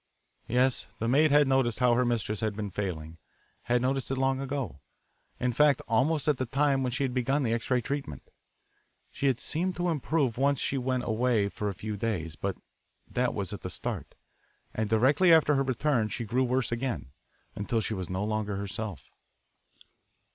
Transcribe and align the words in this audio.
Yes, 0.47 0.87
the 0.97 1.07
maid 1.07 1.29
had 1.29 1.47
noticed 1.47 1.77
how 1.77 1.93
her 1.93 2.03
mistress 2.03 2.39
had 2.39 2.55
been 2.55 2.71
failing, 2.71 3.19
had 3.61 3.83
noticed 3.83 4.09
it 4.09 4.15
long 4.17 4.41
ago, 4.41 4.79
in 5.39 5.53
fact 5.53 5.79
almost 5.87 6.27
at 6.27 6.37
the 6.37 6.47
time 6.47 6.81
when 6.81 6.91
she 6.91 7.03
had 7.03 7.13
begun 7.13 7.43
the 7.43 7.53
X 7.53 7.69
ray 7.69 7.81
treatment. 7.81 8.23
She 9.11 9.27
had 9.27 9.39
seemed 9.39 9.75
to 9.75 9.89
improve 9.89 10.39
once 10.39 10.55
when 10.57 10.69
she 10.69 10.77
went 10.79 11.03
away 11.03 11.49
for 11.49 11.69
a 11.69 11.75
few 11.75 11.97
days, 11.97 12.35
but 12.35 12.57
that 13.07 13.35
was 13.35 13.53
at 13.53 13.61
the 13.61 13.69
start, 13.69 14.15
and 14.73 14.89
directly 14.89 15.31
after 15.31 15.53
her 15.53 15.61
return 15.61 16.07
she 16.09 16.25
grew 16.25 16.45
worse 16.45 16.71
again, 16.71 17.11
until 17.55 17.79
she 17.79 17.93
was 17.93 18.09
no 18.09 18.23
longer 18.23 18.55
herself. 18.55 19.03